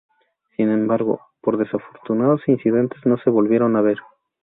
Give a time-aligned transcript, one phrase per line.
[0.57, 3.99] Sin embargo, por desafortunados incidentes no se volvieron a ver.